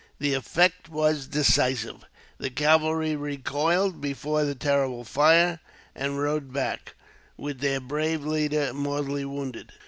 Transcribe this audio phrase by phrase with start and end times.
[0.17, 2.05] The effect was decisive.
[2.39, 5.59] The cavalry recoiled before the terrible fire,
[5.93, 6.95] and rode back,
[7.37, 9.73] with their brave leader mortally wounded.